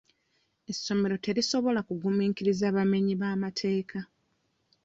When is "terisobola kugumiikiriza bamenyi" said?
1.25-3.13